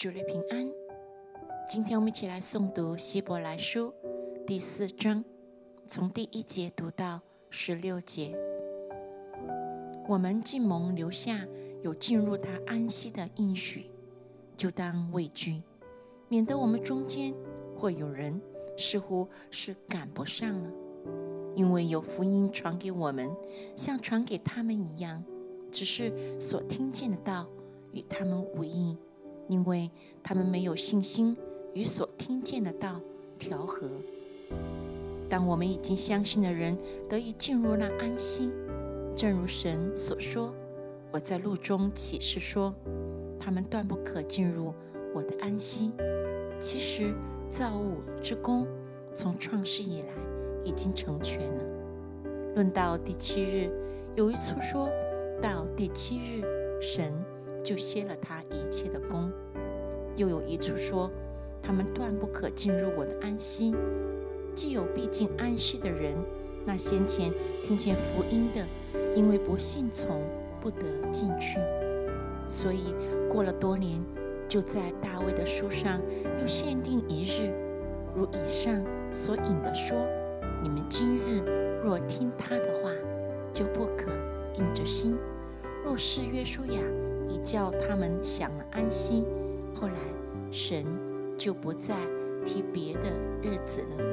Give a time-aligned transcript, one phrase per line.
[0.00, 0.66] 主日平安。
[1.68, 3.92] 今天我们一起来诵读希伯来书
[4.46, 5.22] 第四章，
[5.86, 8.34] 从第一节读到十六节。
[10.08, 11.46] 我们既蒙留下
[11.82, 13.90] 有进入他安息的应许，
[14.56, 15.62] 就当畏惧，
[16.30, 17.34] 免得我们中间
[17.76, 18.40] 或有人
[18.78, 20.72] 似乎是赶不上了。
[21.54, 23.30] 因为有福音传给我们，
[23.76, 25.22] 像传给他们一样，
[25.70, 27.46] 只是所听见的道
[27.92, 28.96] 与他们无异。
[29.50, 29.90] 因为
[30.22, 31.36] 他们没有信心
[31.74, 33.00] 与所听见的道
[33.36, 33.90] 调和。
[35.28, 36.78] 当我们已经相信的人
[37.08, 38.52] 得以进入那安息，
[39.16, 40.54] 正如神所说
[41.10, 42.72] ：“我在路中启示说，
[43.40, 44.72] 他们断不可进入
[45.12, 45.90] 我的安息。”
[46.60, 47.12] 其实
[47.50, 48.66] 造物之功
[49.14, 50.08] 从创世以来
[50.64, 51.64] 已经成全了。
[52.54, 53.68] 论到第七日，
[54.14, 54.88] 有一处说
[55.42, 56.44] 到第七日，
[56.80, 57.12] 神。
[57.62, 59.30] 就歇了他一切的功。
[60.16, 61.10] 又有一处说，
[61.62, 63.74] 他们断不可进入我的安息。
[64.54, 66.14] 既有必进安息的人，
[66.66, 68.66] 那先前听见福音的，
[69.14, 70.20] 因为不信从，
[70.60, 71.58] 不得进去。
[72.48, 72.94] 所以
[73.28, 74.04] 过了多年，
[74.48, 76.00] 就在大卫的书上
[76.40, 77.50] 又限定一日，
[78.14, 79.96] 如以上所引的说：
[80.62, 82.90] 你们今日若听他的话，
[83.52, 84.10] 就不可
[84.58, 85.14] 硬着心；
[85.84, 86.80] 若是约书亚。
[87.30, 89.24] 一叫他们享了安息，
[89.74, 89.94] 后来
[90.50, 90.84] 神
[91.38, 91.94] 就不再
[92.44, 94.04] 提别的日子了。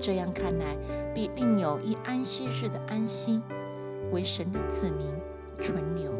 [0.00, 0.76] 这样看来，
[1.14, 3.40] 必另有一安息日的安息，
[4.10, 5.06] 为神的子民
[5.58, 6.10] 存留。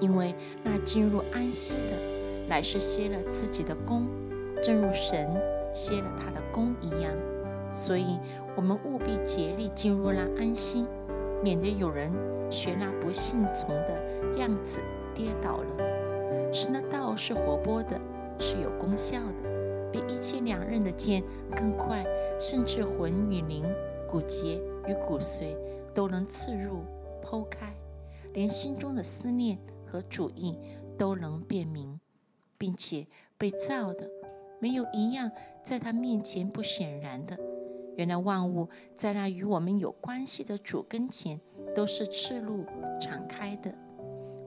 [0.00, 4.08] 因为那进入安息的，乃是歇了自己的功，
[4.60, 5.28] 正如神
[5.72, 7.12] 歇了他的功一样。
[7.72, 8.18] 所以，
[8.54, 10.86] 我们务必竭力进入那安息，
[11.42, 12.12] 免得有人
[12.50, 14.80] 学那不信从的样子。
[15.14, 16.52] 跌倒了。
[16.52, 18.00] 神的道是活泼的，
[18.38, 21.22] 是有功效的，比一切两刃的剑
[21.56, 22.04] 更快，
[22.38, 23.64] 甚至魂与灵、
[24.08, 25.56] 骨节与骨髓
[25.94, 26.82] 都能刺入、
[27.22, 27.74] 剖开，
[28.34, 30.58] 连心中的思念和主意
[30.98, 31.98] 都能辨明，
[32.58, 33.06] 并且
[33.38, 34.10] 被造的
[34.60, 35.30] 没有一样
[35.64, 37.38] 在他面前不显然的。
[37.96, 41.40] 原来万物在那与我们有关系的主跟前
[41.74, 42.64] 都是赤露
[43.00, 43.74] 敞开的。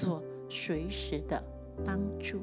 [0.00, 1.38] 做随时的
[1.84, 2.40] 帮助。